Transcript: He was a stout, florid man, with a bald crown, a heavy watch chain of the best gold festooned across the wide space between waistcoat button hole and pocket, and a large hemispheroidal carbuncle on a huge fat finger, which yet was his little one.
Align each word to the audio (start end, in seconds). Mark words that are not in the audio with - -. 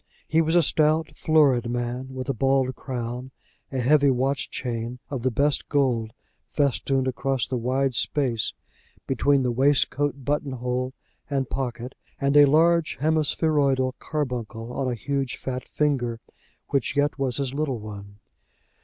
He 0.27 0.41
was 0.41 0.55
a 0.55 0.63
stout, 0.63 1.11
florid 1.15 1.69
man, 1.69 2.09
with 2.15 2.27
a 2.27 2.33
bald 2.33 2.75
crown, 2.75 3.29
a 3.71 3.77
heavy 3.77 4.09
watch 4.09 4.49
chain 4.49 4.97
of 5.11 5.21
the 5.21 5.29
best 5.29 5.69
gold 5.69 6.11
festooned 6.49 7.07
across 7.07 7.45
the 7.45 7.55
wide 7.59 7.93
space 7.93 8.51
between 9.05 9.43
waistcoat 9.53 10.25
button 10.25 10.53
hole 10.53 10.95
and 11.29 11.47
pocket, 11.51 11.93
and 12.19 12.35
a 12.35 12.45
large 12.45 12.97
hemispheroidal 12.99 13.93
carbuncle 13.99 14.73
on 14.73 14.91
a 14.91 14.95
huge 14.95 15.35
fat 15.37 15.67
finger, 15.67 16.19
which 16.69 16.97
yet 16.97 17.19
was 17.19 17.37
his 17.37 17.53
little 17.53 17.77
one. 17.77 18.15